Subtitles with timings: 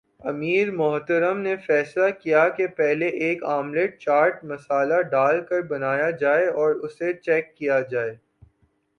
[0.21, 6.47] امیر محترم نے فیصلہ کیا کہ پہلے ایک آملیٹ چاٹ مصالحہ ڈال کر بنایا جائے
[6.47, 8.15] اور اسے چیک کیا جائے